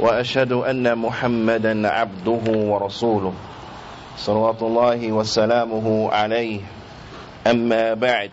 [0.00, 3.32] وأشهد أن محمدا عبده ورسوله
[4.18, 6.60] صلوات الله وسلامه عليه.
[7.46, 8.30] أما بعد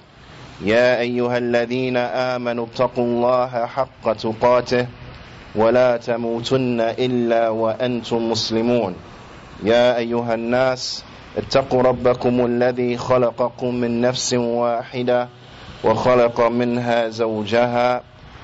[0.62, 4.88] يا أيها الذين آمنوا اتقوا الله حق تقاته
[5.55, 8.96] ولا تموتن إلا وأنتم مسلمون.
[9.63, 11.04] يا أيها الناس
[11.38, 15.27] اتقوا ربكم الذي خلقكم من نفس واحدة
[15.84, 18.02] وخلق منها زوجها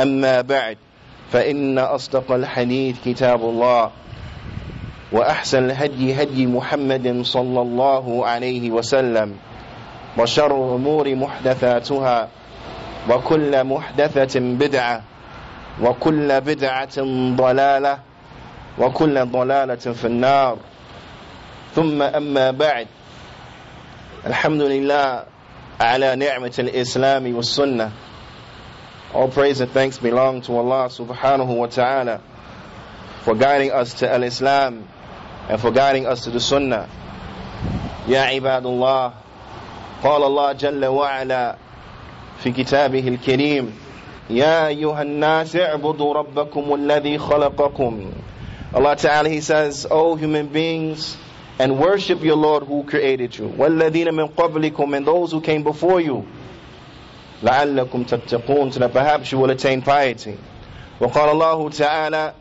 [0.00, 0.76] أما بعد
[1.32, 3.90] فإن أصدق الحديث كتاب الله
[5.12, 9.36] وأحسن الهدي هدي محمد صلى الله عليه وسلم
[10.18, 12.28] وشر الأمور محدثاتها
[13.10, 15.02] وكل محدثة بدعة
[15.82, 16.96] وكل بدعة
[17.36, 17.98] ضلالة
[18.78, 20.56] وكل ضلالة في النار.
[21.74, 22.86] ثم أما بعد
[24.26, 25.22] الحمد لله
[25.80, 27.90] على نعمة الإسلام والسنة.
[29.13, 32.21] All praise and thanks belong to Allah subhanahu wa ta'ala
[33.23, 34.87] for guiding us to al-Islam
[35.49, 36.87] and for guiding us to the Sunnah.
[38.07, 39.13] يا عباد الله
[40.03, 41.55] قال الله جل وعلا
[42.43, 43.73] في كتابه الكريم
[44.29, 48.11] يا أيها الناس اعبدوا ربكم الذي خلقكم
[48.73, 51.17] Allah Ta'ala He says, O human beings,
[51.59, 53.49] and worship your Lord who created you.
[53.49, 56.25] وَالَّذِينَ مِن قَبْلِكُمْ And those who came before you.
[57.43, 60.37] لَعَلَّكُمْ تَتَّقُونَ So that perhaps you will attain piety.
[60.99, 62.33] وقال الله تعالى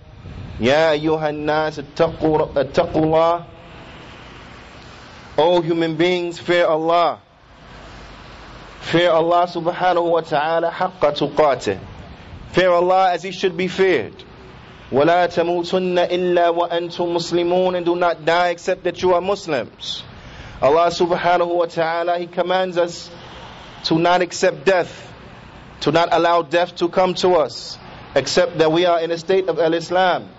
[0.61, 3.45] يا أيها الناس اتقوا, اتقوا الله
[5.39, 7.19] O human beings, fear Allah.
[8.81, 11.79] Fear Allah subhanahu wa ta'ala حق تقاته.
[12.53, 14.13] Fear Allah as He should be feared.
[14.93, 20.03] ولا تموتن إلا وأنتم مسلمون and do not die except that you are Muslims.
[20.61, 23.09] Allah subhanahu wa ta'ala, He commands us
[23.86, 25.12] to not accept death,
[25.82, 27.78] to not allow death to come to us,
[28.16, 30.30] except that we are in a state of al-Islam,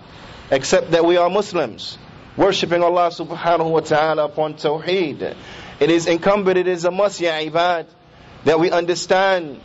[0.51, 1.97] except that we are Muslims,
[2.35, 5.35] worshipping Allah subhanahu wa ta'ala upon tawheed.
[5.79, 7.85] It is incumbent, it is a must, ya ibad,
[8.45, 9.61] that we understand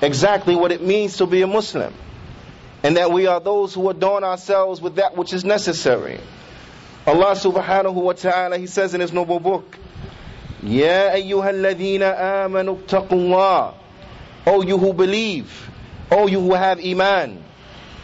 [0.00, 1.92] exactly what it means to be a Muslim
[2.82, 6.20] and that we are those who adorn ourselves with that which is necessary.
[7.06, 9.76] Allah subhanahu wa ta'ala, He says in His noble book,
[10.62, 13.74] Ya ayyuhalladhina amanu taqullah.
[14.46, 15.70] O you who believe,
[16.10, 17.42] O you who have iman,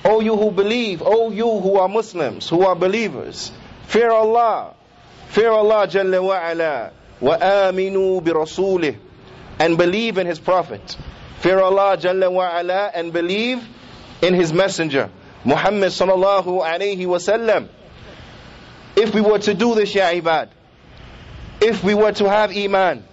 [0.05, 3.51] O you who believe, O you who are Muslims, who are believers,
[3.87, 4.75] fear Allah,
[5.29, 8.97] fear Allah jalla wa ala, wa aminu bi rasulih,
[9.59, 10.97] and believe in His Prophet.
[11.41, 13.67] Fear Allah jalla wa ala, and believe
[14.23, 15.11] in his messenger,
[15.45, 17.69] Muhammad sallallahu alayhi wasallam.
[18.97, 20.49] If we were to do this, ya ibad,
[21.64, 23.04] if we were to have iman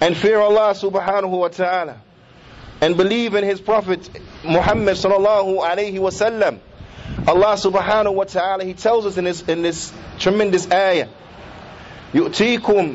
[0.00, 2.00] and fear Allah subhanahu wa ta'ala
[2.80, 4.08] and believe in his prophet
[4.44, 6.58] Muhammad sallallahu alayhi wasallam,
[7.26, 11.08] Allah subhanahu wa ta'ala, he tells us in this, in this tremendous ayah,
[12.14, 12.94] يؤتيكم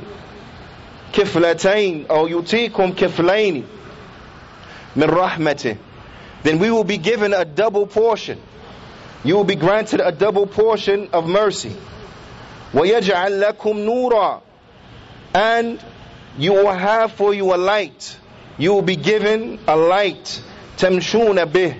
[1.13, 3.63] كفلتين أو يؤتيكم كفلين
[4.95, 5.77] من رحمته
[6.43, 8.41] then we will be given a double portion.
[9.23, 11.75] You will be granted a double portion of mercy.
[12.73, 14.41] وَيَجْعَلْ لَكُمْ نُورًا
[15.35, 15.79] And
[16.37, 18.17] you will have for you a light.
[18.57, 20.41] You will be given a light.
[20.77, 21.79] تَمْشُونَ بِهِ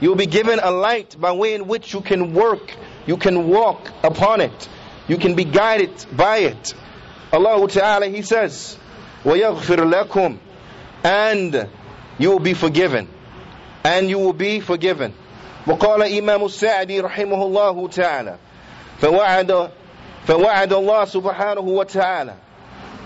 [0.00, 2.74] You will be given a light by way in which you can work,
[3.06, 4.68] you can walk upon it,
[5.08, 6.74] you can be guided by it.
[7.32, 8.76] Allah Ta'ala, He says,
[9.24, 10.38] وَيَغْفِرْ لَكُمْ
[11.04, 11.68] And
[12.18, 13.08] you will be forgiven
[13.84, 15.14] and you will be forgiven.
[15.66, 18.36] وقال إمام السعدي رحمه الله تعالى
[19.00, 19.70] فوعد
[20.26, 22.34] فوعد الله سبحانه وتعالى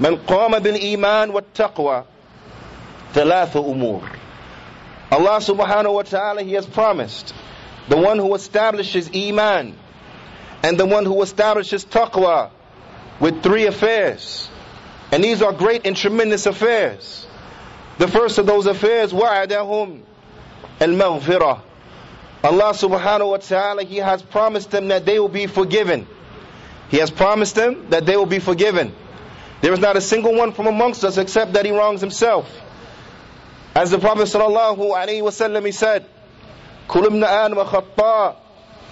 [0.00, 2.05] من قام بالإيمان والتقوى
[3.15, 4.03] ثلاث أمور
[5.11, 7.33] Allah subhanahu wa ta'ala, He has promised
[7.88, 9.77] the one who establishes Iman,
[10.65, 12.50] and the one who establishes Taqwa
[13.21, 14.49] with three affairs.
[15.12, 17.27] And these are great and tremendous affairs.
[17.99, 20.03] The first of those affairs, وَعَدَهُمْ
[20.81, 21.61] الْمَغْفِرَةِ
[22.43, 26.06] Allah subhanahu wa ta'ala, He has promised them that they will be forgiven.
[26.91, 28.93] He has promised them that they will be forgiven.
[29.61, 32.50] There is not a single one from amongst us except that he wrongs himself.
[33.75, 36.06] As the Prophet sallallahu alaihi wasallam he said,
[36.88, 38.37] كل ابن آدم خطاء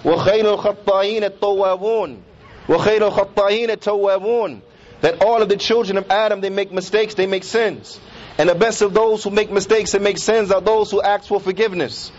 [0.04, 2.22] وخير الخطائين التوابون
[2.68, 4.60] وخير الخطائين التوابون
[5.00, 8.00] that all of the children of Adam they make mistakes they make sins
[8.38, 11.28] and the best of those who make mistakes and make sins are those who ask
[11.28, 12.10] for forgiveness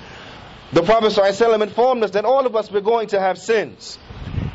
[0.74, 4.00] the Prophet ﷺ informed us that all of us we're going to have sins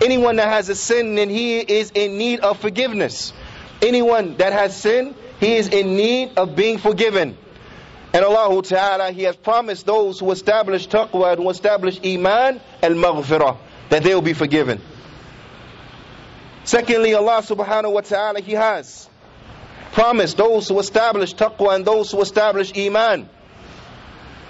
[0.01, 3.33] anyone that has a sin then he is in need of forgiveness
[3.82, 7.38] anyone that has sinned, he is in need of being forgiven
[8.16, 13.58] and Allah Ta'ala, He has promised those who establish taqwa and who establish iman al-maghfirah,
[13.90, 14.80] that they will be forgiven.
[16.64, 19.10] Secondly, Allah subhanahu wa ta'ala, He has
[19.92, 23.28] promised those who establish taqwa and those who establish iman,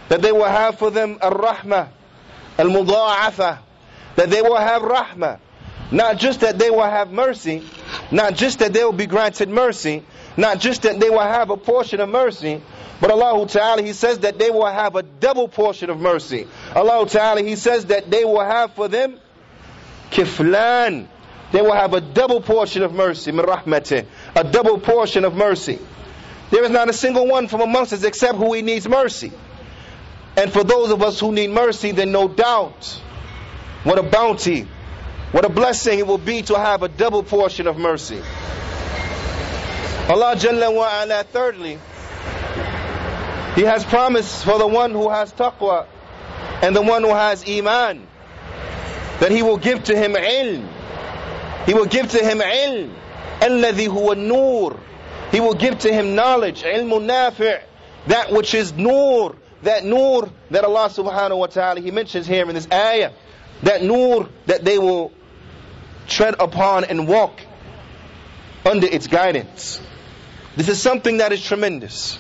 [0.10, 1.90] that they will have for them al-rahmah,
[2.60, 3.58] al-mudha'afa,
[4.16, 5.40] that they will have rahmah.
[5.90, 7.64] Not just that they will have mercy,
[8.12, 10.04] not just that they will be granted mercy,
[10.38, 12.62] not just that they will have a portion of mercy,
[13.02, 16.48] but Allah Ta'ala, He says that they will have a double portion of mercy.
[16.74, 19.20] Allah Ta'ala, He says that they will have for them
[20.12, 21.08] kiflan.
[21.52, 24.06] They will have a double portion of mercy, min rahmatih,
[24.36, 25.80] a double portion of mercy.
[26.52, 29.32] There is not a single one from amongst us except who he needs mercy.
[30.38, 33.02] And for those of us who need mercy, then no doubt,
[33.84, 34.68] what a bounty,
[35.35, 38.21] what a blessing it will be to have a double portion of mercy.
[40.09, 41.79] Allah Jalla wa ala, thirdly,
[43.55, 45.87] he has promised for the one who has taqwa
[46.63, 48.07] and the one who has iman
[49.21, 50.67] that he will give to him ilm.
[51.67, 52.95] He will give to him ilm.
[53.41, 54.79] الذي هو النور.
[55.31, 57.61] He will give to him knowledge, ilm nafi'
[58.07, 62.55] that which is nur, that nur that Allah subhanahu wa ta'ala he mentions here in
[62.55, 63.13] this ayah,
[63.63, 65.13] that nur that they will
[66.09, 67.41] tread upon and walk
[68.65, 69.81] under its guidance.
[70.57, 72.19] This is something that is tremendous.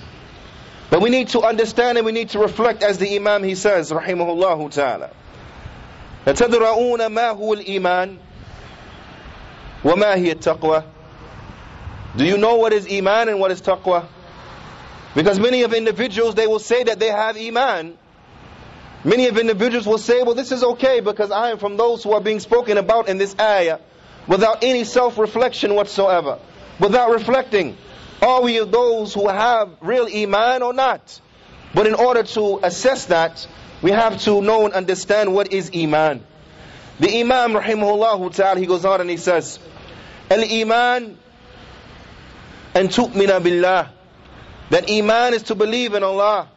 [0.90, 3.90] But we need to understand and we need to reflect as the Imam he says,
[3.90, 5.10] rahimahullah ta'ala.
[6.26, 8.16] لتدرؤون ما هو الإيمان
[9.84, 10.84] وما هي التقوى
[12.16, 14.06] Do you know what is Iman and what is Taqwa?
[15.14, 17.96] Because many of individuals, they will say that they have Iman.
[19.05, 22.13] Many of individuals will say, well, this is okay because I am from those who
[22.13, 23.77] are being spoken about in this ayah
[24.27, 26.39] without any self-reflection whatsoever.
[26.79, 27.77] Without reflecting.
[28.19, 31.21] Are we of those who have real iman or not?
[31.75, 33.47] But in order to assess that,
[33.83, 36.25] we have to know and understand what is iman.
[36.99, 39.59] The Imam rahimahullah ta'ala, he goes on and he says,
[40.31, 41.17] Al-iman
[42.73, 43.91] and tu'mina billah.
[44.71, 46.49] That iman is to believe in Allah.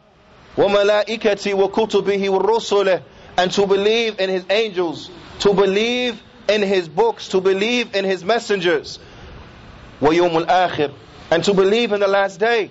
[0.58, 3.02] Wa malaikati wa kutubihi wa rusulih.
[3.36, 5.10] And to believe in His angels.
[5.40, 7.28] To believe in His books.
[7.28, 8.98] To believe in His messengers.
[10.00, 10.92] Wa yawmul akhir
[11.30, 12.70] and to believe in the last day.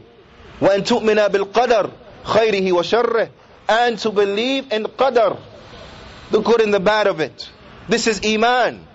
[0.62, 1.92] وَأَن تُؤْمِنَ بِالْقَدَرِ
[2.24, 3.30] خَيْرِهِ وَشَرِّهِ
[3.68, 5.38] And to believe in qadar,
[6.32, 7.50] the good and the bad of it.
[7.90, 8.88] This is iman.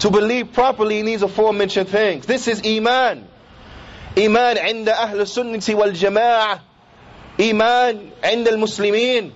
[0.00, 2.26] To believe properly in these aforementioned things.
[2.26, 3.26] This is iman.
[4.16, 6.60] Iman عند أهل السنة والجماعة
[7.40, 9.32] إيمان عند المسلمين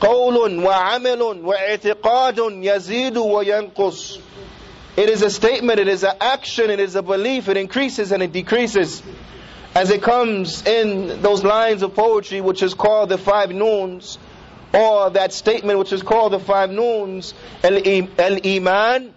[0.00, 4.18] قول وعمل واعتقاد يزيد وينقص
[4.94, 8.22] it is a statement, it is an action, it is a belief, it increases and
[8.22, 9.02] it decreases.
[9.74, 14.18] As it comes in those lines of poetry which is called the five noons,
[14.74, 17.32] or that statement which is called the five noons,
[17.64, 19.14] al-iman,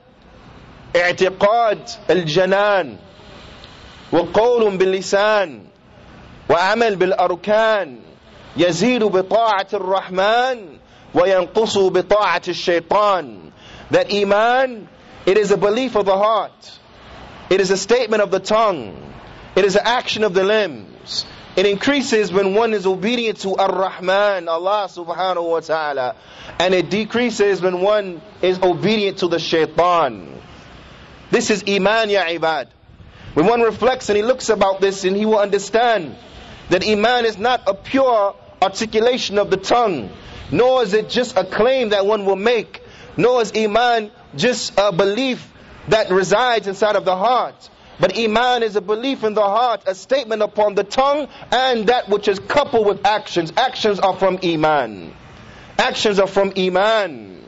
[0.94, 2.98] i'tiqad, al-janan,
[4.14, 5.66] وقول باللسان
[6.50, 8.00] وعمل بالأركان
[8.58, 10.78] يزيد بطاعة الرحمن
[11.14, 13.52] وينقص بطاعة الشيطان
[13.92, 14.88] that iman
[15.26, 16.80] it is a belief of the heart.
[17.50, 18.96] It is a statement of the tongue.
[19.56, 21.26] It is an action of the limbs.
[21.56, 26.16] It increases when one is obedient to Ar-Rahman, Allah subhanahu wa ta'ala.
[26.60, 30.42] And it decreases when one is obedient to the shaitan.
[31.32, 32.68] This is Iman ya ibad.
[33.34, 36.16] When one reflects and he looks about this and he will understand
[36.71, 40.11] that Iman is not a pure articulation of the tongue,
[40.51, 42.83] nor is it just a claim that one will make,
[43.17, 45.47] nor is Iman just a belief
[45.89, 47.69] that resides inside of the heart.
[47.99, 52.09] But Iman is a belief in the heart, a statement upon the tongue, and that
[52.09, 53.53] which is coupled with actions.
[53.57, 55.15] Actions are from Iman.
[55.77, 57.45] actions are from Iman.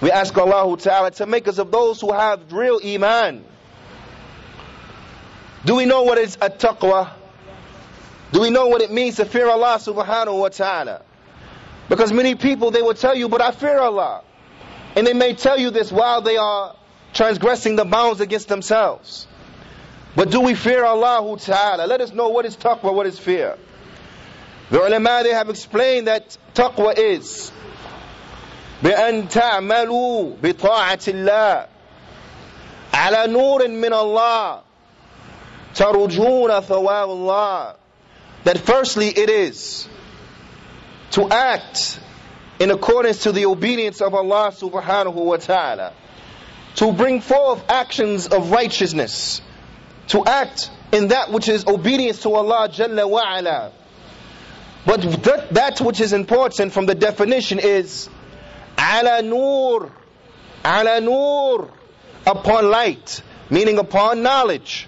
[0.00, 3.44] We ask Allah Ta'ala to make us of those who have real Iman.
[5.65, 7.11] Do we know what is a taqwa?
[8.31, 11.01] Do we know what it means to fear Allah subhanahu wa ta'ala?
[11.89, 14.23] Because many people, they will tell you, but I fear Allah.
[14.95, 16.75] And they may tell you this while they are
[17.13, 19.27] transgressing the bounds against themselves.
[20.15, 21.85] But do we fear Allah ta'ala?
[21.85, 23.57] Let us know what is taqwa, what is fear.
[24.69, 27.51] The ulama, they have explained that taqwa is
[28.83, 31.67] بأن تعملوا بطاعة الله
[32.93, 34.61] على نور من الله
[35.75, 37.75] ترجون ثواب الله
[38.43, 39.87] that firstly it is
[41.11, 41.99] to act
[42.59, 45.93] in accordance to the obedience of Allah subhanahu wa ta'ala,
[46.75, 49.41] to bring forth actions of righteousness,
[50.07, 53.71] to act in that which is obedience to Allah Jalla wa ala.
[54.85, 58.09] But that, that which is important from the definition is
[58.79, 59.91] ala nur,
[60.65, 61.69] ala nur,
[62.25, 64.87] upon light, meaning upon knowledge.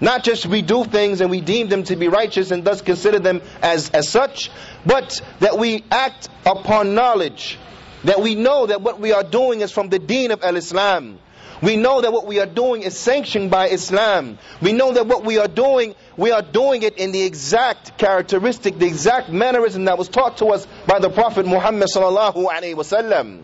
[0.00, 3.18] Not just we do things and we deem them to be righteous and thus consider
[3.18, 4.50] them as, as such,
[4.86, 7.58] but that we act upon knowledge.
[8.04, 11.18] That we know that what we are doing is from the deen of Al-Islam.
[11.62, 14.38] We know that what we are doing is sanctioned by Islam.
[14.62, 18.78] We know that what we are doing, we are doing it in the exact characteristic,
[18.78, 23.42] the exact mannerism that was taught to us by the Prophet Muhammad sallallahu alaihi wasallam.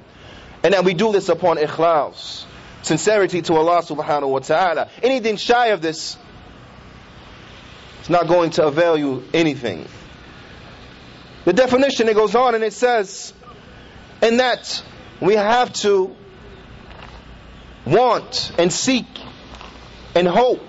[0.62, 2.46] And that we do this upon ikhlas,
[2.80, 4.88] sincerity to Allah subhanahu wa ta'ala.
[5.02, 6.16] Anything shy of this
[8.06, 9.84] it's not going to avail you anything.
[11.44, 13.32] The definition, it goes on and it says,
[14.22, 14.80] in that
[15.20, 16.14] we have to
[17.84, 19.06] want and seek
[20.14, 20.62] and hope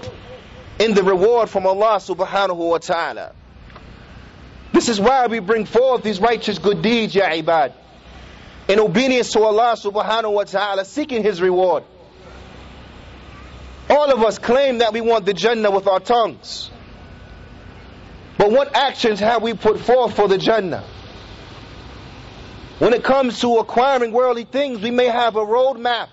[0.79, 3.35] in the reward from Allah subhanahu wa ta'ala.
[4.73, 7.71] This is why we bring forth these righteous good deeds, ya ibad.
[8.67, 11.83] In obedience to Allah subhanahu wa ta'ala, seeking His reward.
[13.91, 16.71] All of us claim that we want the Jannah with our tongues.
[18.37, 20.83] But what actions have we put forth for the Jannah?
[22.79, 26.09] When it comes to acquiring worldly things, we may have a roadmap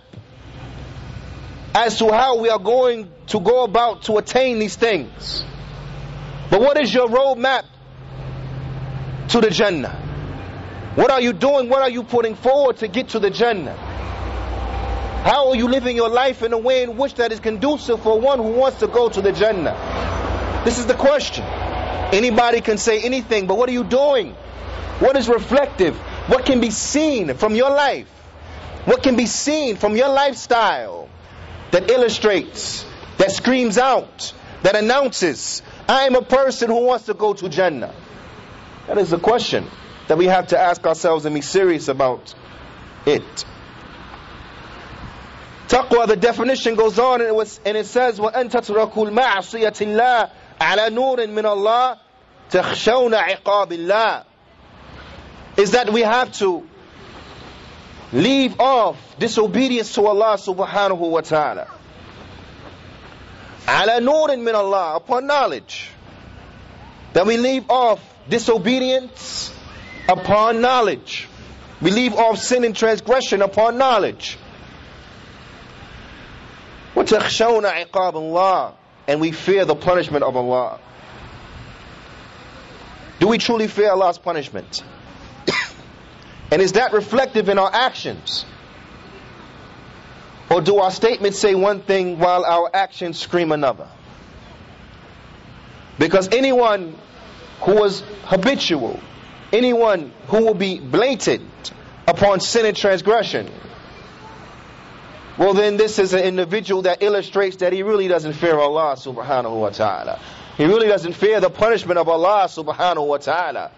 [1.75, 5.45] as to how we are going to go about to attain these things.
[6.51, 7.65] But what is your roadmap
[9.29, 10.01] to the Jannah?
[10.95, 11.69] What are you doing?
[11.69, 13.75] What are you putting forward to get to the Jannah?
[15.25, 18.21] How are you living your life in a way in which that is conducive for
[18.21, 20.63] one who wants to go to the Jannah?
[20.65, 21.45] This is the question.
[22.14, 24.34] Anybody can say anything, but what are you doing?
[25.00, 25.96] What is reflective?
[26.28, 28.08] What can be seen from your life?
[28.86, 31.10] What can be seen from your lifestyle
[31.72, 32.86] that illustrates,
[33.18, 34.34] that screams out,
[34.64, 37.94] that announces, I am a person who wants to go to Jannah?
[38.88, 39.66] That is a question
[40.08, 42.34] that we have to ask ourselves and be serious about
[43.06, 43.46] it.
[45.68, 50.30] Taqwa, the definition goes on and it, was, and it says, وَأَن تَتْرَكُوا الْمَعْصِيَةِ اللَّهِ
[50.60, 52.00] عَلَى نُورٍ مِّنَ اللَّهِ
[52.54, 54.24] تخشون عقاب الله
[55.58, 56.68] is that we have to
[58.14, 61.68] leave off disobedience to Allah subhanahu wa ta'ala.
[63.68, 65.92] Ala nurin min Allah, upon knowledge.
[67.14, 68.00] That we leave off
[68.30, 69.54] disobedience
[70.08, 71.28] upon knowledge.
[71.82, 74.38] We leave off sin and transgression upon knowledge.
[76.96, 78.74] وَتَخْشَوْنَ عِقَابَ اللَّهِ
[79.08, 80.80] And we fear the punishment of Allah.
[83.21, 84.83] Do we truly fear Allah's punishment?
[86.51, 88.45] and is that reflective in our actions?
[90.51, 93.89] Or do our statements say one thing while our actions scream another?
[95.99, 96.97] Because anyone
[97.63, 99.01] who was habitual,
[99.53, 101.73] anyone who will be blatant
[102.07, 103.51] upon sin and transgression,
[105.39, 109.61] well then this is an individual that illustrates that he really doesn't fear Allah subhanahu
[109.61, 110.21] wa ta'ala.
[110.57, 113.71] He really doesn't fear the punishment of Allah subhanahu wa ta'ala.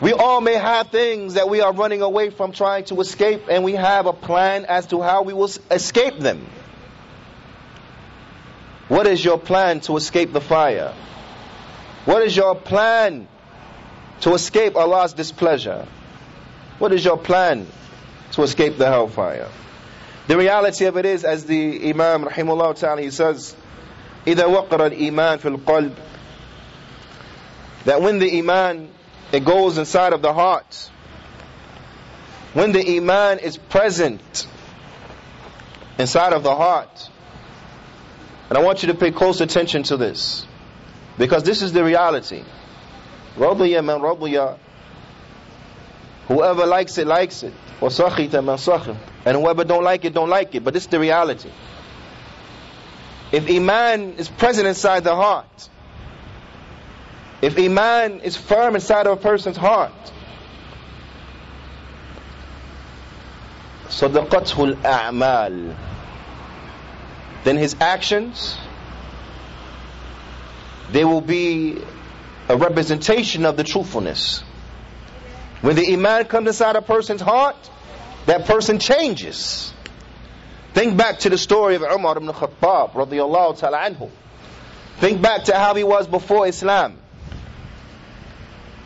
[0.00, 3.62] We all may have things that we are running away from trying to escape, and
[3.62, 6.46] we have a plan as to how we will escape them.
[8.88, 10.94] What is your plan to escape the fire?
[12.06, 13.28] What is your plan
[14.22, 15.86] to escape Allah's displeasure?
[16.78, 17.66] What is your plan
[18.32, 19.48] to escape the hellfire?
[20.26, 23.54] The reality of it is, as the Imam Rahimullah Ta'ala, he says,
[24.27, 25.93] إذا وقر الإيمان في القلب
[27.85, 28.89] that when the iman
[29.31, 30.89] it goes inside of the heart
[32.53, 34.47] when the iman is present
[35.99, 37.09] inside of the heart
[38.49, 40.45] and I want you to pay close attention to this
[41.17, 42.43] because this is the reality
[43.37, 44.57] رضي من رضي
[46.27, 47.53] Whoever likes it, likes it.
[47.79, 50.63] وَسَخِطَ مَنْ سَخِطَ And whoever don't like it, don't like it.
[50.63, 51.51] But this is the reality.
[53.31, 55.69] If Iman is present inside the heart,
[57.41, 59.91] if Iman is firm inside of a person's heart,
[63.89, 65.75] صدقته الأعمال
[67.43, 68.57] then his actions
[70.91, 71.77] they will be
[72.49, 74.41] a representation of the truthfulness
[75.61, 77.55] when the iman comes inside a person's heart
[78.25, 79.71] that person changes
[80.74, 84.10] think back to the story of Umar ibn Khattab radiallahu ta'ala anhu
[84.98, 86.98] think back to how he was before Islam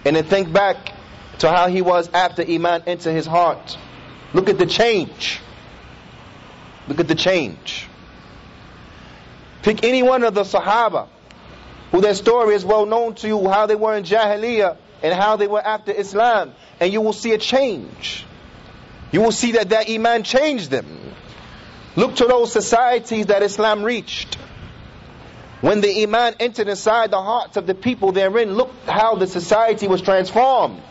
[0.05, 0.93] and then think back
[1.39, 3.77] to how he was after iman entered his heart
[4.35, 5.41] Look at the change.
[6.89, 7.87] Look at the change.
[9.63, 11.09] Pick any one of the Sahaba
[11.93, 15.37] who their story is well known to you, how they were in Jahiliyyah and how
[15.37, 18.27] they were after Islam, and you will see a change.
[19.13, 21.04] You will see that that Iman changed them.
[21.96, 24.36] Look to those societies that Islam reached.
[25.62, 29.88] When the Iman entered inside the hearts of the people therein, look how the society
[29.88, 30.82] was transformed.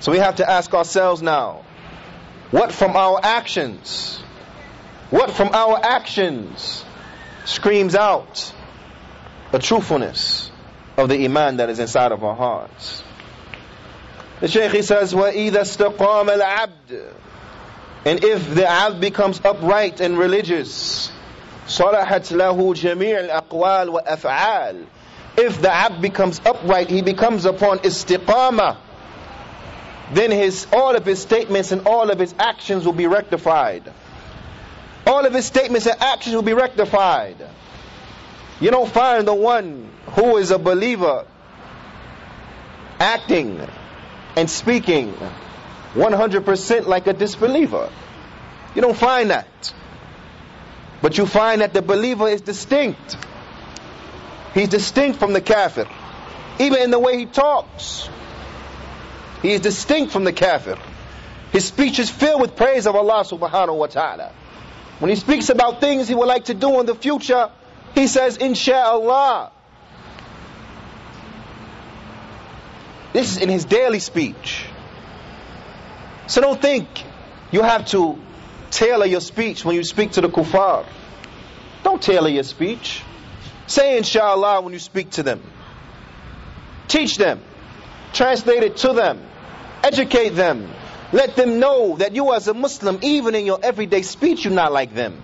[0.00, 1.64] So we have to ask ourselves now,
[2.50, 4.18] what from our actions,
[5.10, 6.84] what from our actions
[7.44, 8.52] screams out
[9.52, 10.50] a truthfulness
[10.96, 13.04] of the iman that is inside of our hearts?
[14.40, 17.12] The Shaykh he says, وَإِذَا اسْتَقَامَ الْعَبْدِ
[18.06, 21.10] And if the abd becomes upright and religious,
[21.66, 24.86] صَلَحَتْ لَهُ جَمِيعُ الْأَقْوَالِ وَأَفْعَالِ
[25.36, 28.76] If the abd becomes upright, he becomes upon istiqamah,
[30.12, 33.90] then his all of his statements and all of his actions will be rectified.
[35.06, 37.36] All of his statements and actions will be rectified.
[38.60, 41.24] You don't find the one who is a believer
[43.00, 43.60] acting
[44.36, 45.14] and speaking
[45.94, 47.90] 100% like a disbeliever.
[48.77, 49.73] You don't find that.
[51.01, 53.17] But you find that the believer is distinct.
[54.53, 55.87] He's distinct from the kafir.
[56.59, 58.07] Even in the way he talks.
[59.41, 60.77] He is distinct from the kafir.
[61.51, 64.31] His speech is filled with praise of Allah subhanahu wa ta'ala.
[64.99, 67.49] When he speaks about things he would like to do in the future,
[67.95, 69.49] he says, Insha'Allah.
[73.13, 74.67] This is in his daily speech.
[76.27, 76.87] So don't think
[77.49, 78.19] you have to
[78.71, 80.85] tailor your speech when you speak to the kuffar.
[81.83, 83.03] Don't tailor your speech.
[83.67, 85.41] Say inshallah when you speak to them.
[86.87, 87.41] Teach them.
[88.13, 89.21] Translate it to them.
[89.83, 90.71] Educate them.
[91.11, 94.71] Let them know that you as a Muslim, even in your everyday speech, you're not
[94.71, 95.23] like them.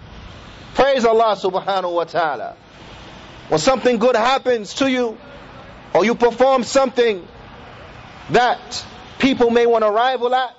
[0.76, 2.56] Praise Allah subhanahu wa ta'ala.
[3.50, 5.18] When something good happens to you,
[5.94, 7.28] or you perform something
[8.32, 8.86] that
[9.20, 10.56] people may want to rival at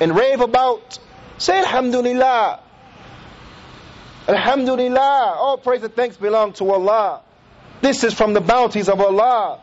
[0.00, 0.98] and rave about,
[1.37, 2.59] say Alhamdulillah.
[4.27, 5.35] Alhamdulillah.
[5.37, 7.21] All praise and thanks belong to Allah.
[7.81, 9.59] This is from the bounties of Allah.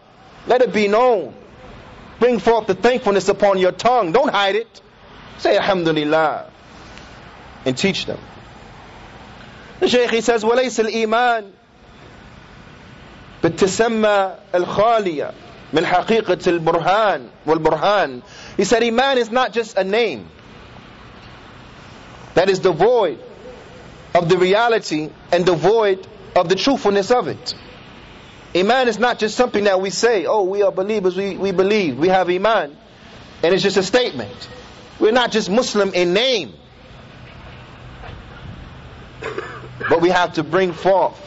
[0.47, 1.35] Let it be known.
[2.19, 4.13] Bring forth the thankfulness upon your tongue.
[4.13, 4.81] Don't hide it.
[5.39, 6.51] Say Alhamdulillah.
[7.65, 8.19] And teach them.
[9.81, 11.51] The Shaykh he says, وليس الإيمان
[13.43, 15.33] بالتسمى الخالية
[15.73, 18.23] من حقيقة البرهان والبرهان.
[18.57, 20.29] He said Iman is not just a name
[22.34, 23.20] that is devoid
[24.14, 27.56] of the reality and devoid of the truthfulness of it.
[28.56, 31.98] Iman is not just something that we say, oh, we are believers, we, we believe,
[31.98, 32.76] we have Iman.
[33.44, 34.50] And it's just a statement.
[35.00, 36.54] We're not just Muslim in name.
[39.90, 41.18] But we have to bring forth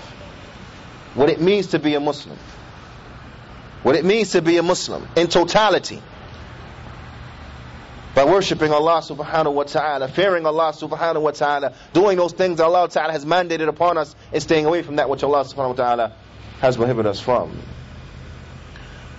[1.14, 2.38] what it means to be a Muslim.
[3.82, 6.02] What it means to be a Muslim in totality
[8.15, 12.89] By worshipping Allah subhanahu wa ta'ala, fearing Allah subhanahu wa ta'ala, doing those things Allah
[12.89, 16.13] ta'ala has mandated upon us, and staying away from that which Allah subhanahu wa ta'ala
[16.59, 17.57] has prohibited us from.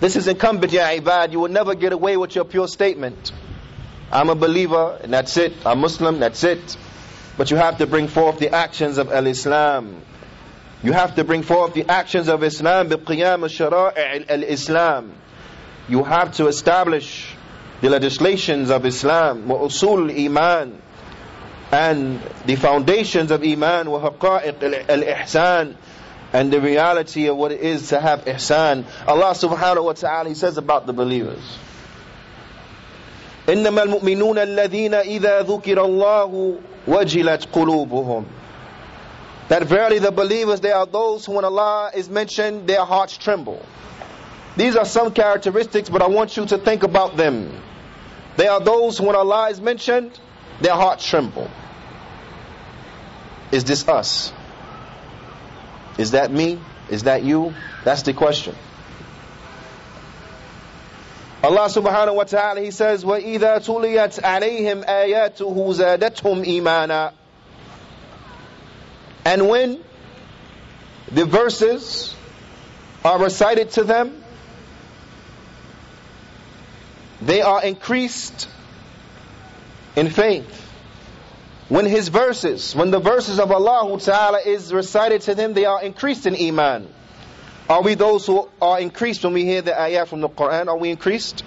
[0.01, 1.31] This is incumbent, ya ibad.
[1.31, 3.31] You will never get away with your pure statement.
[4.11, 5.53] I'm a believer, and that's it.
[5.65, 6.77] I'm Muslim, that's it.
[7.37, 10.01] But you have to bring forth the actions of al-Islam.
[10.83, 15.13] You have to bring forth the actions of Islam, بقيام الشرائع al-Islam.
[15.87, 17.33] You have to establish
[17.81, 20.77] the legislations of Islam, وأصول الإيمان,
[21.71, 25.75] and the foundations of Iman, وحقائق al-Ihsan,
[26.33, 28.85] and the reality of what it is to have ihsan.
[29.07, 31.41] Allah subhanahu wa ta'ala, He says about the believers.
[33.47, 38.25] إنما المؤمنون الذين إذا ذكر الله وجلت قلوبهم
[39.51, 43.61] that verily the believers, they are those who when Allah is mentioned, their hearts tremble.
[44.55, 47.51] These are some characteristics, but I want you to think about them.
[48.37, 50.17] They are those who when Allah is mentioned,
[50.61, 51.49] their hearts tremble.
[53.51, 54.31] Is this us?
[55.97, 56.59] Is that me?
[56.89, 57.53] Is that you?
[57.83, 58.55] That's the question.
[61.43, 67.13] Allah subhanahu wa ta'ala, He says, وَإِذَا تُلِيَتْ عَلَيْهِمْ آيَاتُهُ زَادَتْهُمْ إِيمَانًا
[69.25, 69.83] And when
[71.11, 72.15] the verses
[73.03, 74.23] are recited to them,
[77.21, 78.49] they are increased
[79.95, 80.57] in faith.
[81.69, 85.81] When his verses, when the verses of Allah Ta'ala is recited to them, they are
[85.81, 86.89] increased in Iman.
[87.69, 90.67] Are we those who are increased when we hear the ayah from the Quran?
[90.67, 91.43] Are we increased?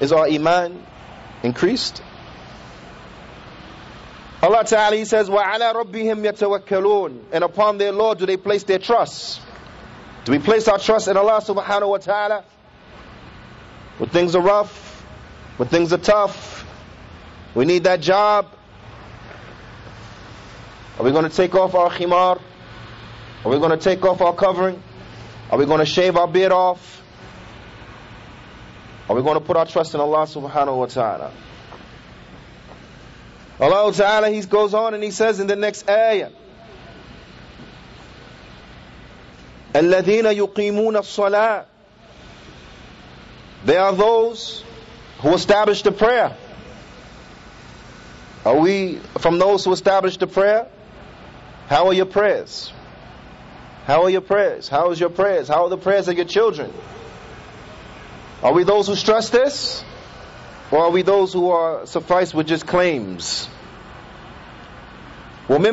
[0.00, 0.84] Is our Iman
[1.42, 2.02] increased?
[4.42, 8.78] Allah Ta'ala He says, وَعَلَى رَبِّهِمْ يَتَوَكَّلُونَ And upon their Lord do they place their
[8.78, 9.40] trust.
[10.24, 12.44] Do we place our trust in Allah Subhanahu wa Ta'ala?
[13.98, 15.00] When things are rough,
[15.56, 16.66] when things are tough,
[17.54, 18.48] we need that job.
[20.98, 22.40] Are we going to take off our khimar?
[23.44, 24.82] Are we going to take off our covering?
[25.50, 27.02] Are we going to shave our beard off?
[29.08, 31.32] Are we going to put our trust in Allah subhanahu wa ta'ala?
[33.60, 36.30] Allah ta'ala, He goes on and He says in the next ayah,
[39.74, 41.64] الذين يقيمون الصلاة
[43.65, 44.63] there are those
[45.19, 46.35] who establish the prayer.
[48.45, 50.67] Are we from those who establish the prayer?
[51.67, 52.71] How are your prayers?
[53.85, 54.69] How are your prayers?
[54.69, 55.47] How is your prayers?
[55.47, 56.73] How are the prayers of your children?
[58.41, 59.83] Are we those who stress this?
[60.71, 63.49] Or are we those who are sufficed with just claims?
[65.49, 65.65] And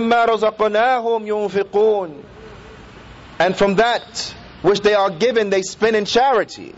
[3.57, 6.75] from that which they are given, they spend in charity.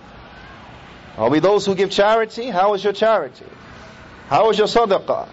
[1.18, 2.46] Are we those who give charity?
[2.46, 3.44] How is your charity?
[4.28, 5.28] How is your sadaqah?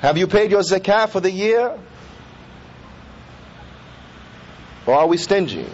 [0.00, 1.78] Have you paid your zakah for the year?
[4.86, 5.66] Or are we stingy?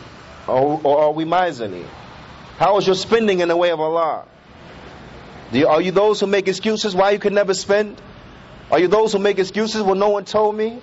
[0.47, 1.87] Or, or are we miserly?
[2.59, 4.27] How is your spending in the way of Allah?
[5.53, 8.01] You, are you those who make excuses why you can never spend?
[8.71, 10.79] Are you those who make excuses well no one told me?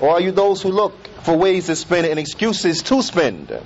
[0.00, 3.58] Or are you those who look for ways to spend and excuses to spend?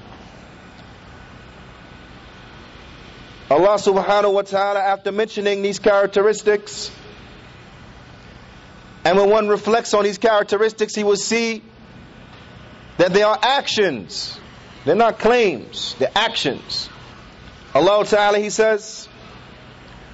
[3.49, 6.91] Allah subhanahu wa ta'ala after mentioning these characteristics
[9.05, 11.61] and when one reflects on these characteristics he will see
[12.97, 14.39] that they are actions.
[14.85, 16.89] They're not claims, they're actions.
[17.73, 19.07] Allah Ta'ala, He says,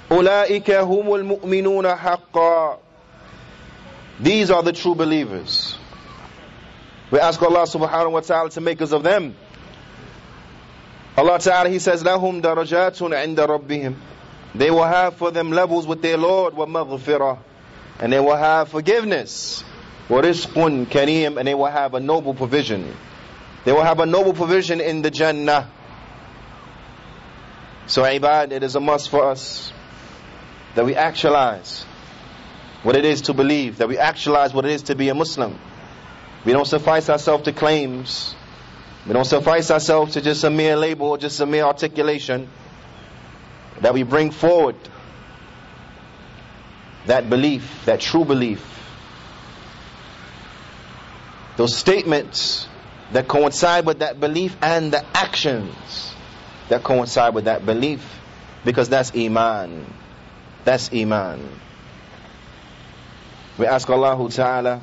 [0.10, 2.80] أُولَٰئِكَ هُمُ الْمُؤْمِنُونَ حَقًّا
[4.20, 5.78] These are the true believers.
[7.12, 9.36] We ask Allah subhanahu wa ta'ala to make us of them.
[11.24, 13.96] Allah Ta'ala, He says, لَهُمْ دَرَجَاتٌ عِنْدَ رَبِّهِمْ
[14.56, 17.40] They will have for them levels with their Lord, وَمَغْفِرَةٌ
[18.00, 19.64] And they will have forgiveness.
[20.08, 22.96] وَرِزْقٌ كَرِيمٌ And they will have a noble provision.
[23.66, 25.70] They will have a noble provision in the Jannah.
[27.88, 29.74] So ibad, it is a must for us
[30.76, 31.84] that we actualize
[32.84, 35.60] what it is to believe, that we actualize what it is to be a Muslim.
[36.46, 38.36] We don't suffice ourselves to claims.
[39.07, 42.49] we don't suffice ourselves to just a mere label or just a mere articulation.
[43.81, 44.77] That we bring forward
[47.07, 48.65] that belief, that true belief,
[51.57, 52.69] those statements
[53.13, 56.15] that coincide with that belief and the actions
[56.69, 58.21] that coincide with that belief.
[58.65, 59.85] Because that's iman.
[60.65, 61.47] That's iman.
[63.59, 64.81] We ask Allah Ta'ala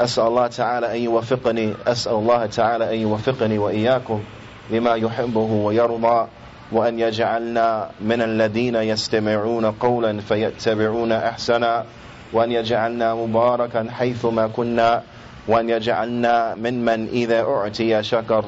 [0.00, 4.22] أسأل الله تعالى أن يوفقني أسأل الله تعالى أن يوفقني وإياكم
[4.70, 6.26] لما يحبه ويرضى
[6.72, 11.84] وأن يجعلنا من الذين يستمعون قولا فيتبعون أحسنا
[12.32, 15.02] وأن يجعلنا مباركا حيثما كنا
[15.48, 18.44] وأن يجعلنا ممن إذا أعتي شكر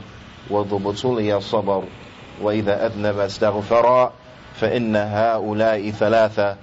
[0.50, 0.92] وذو
[1.40, 1.84] صبر
[2.42, 4.10] وإذا أذنب استغفر
[4.54, 6.56] فإن هؤلاء ثلاثة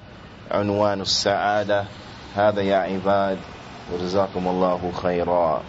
[0.52, 1.86] عنوان السعادة.
[2.36, 3.38] هذا يا عباد
[3.94, 5.62] وجزاكم الله خيرا.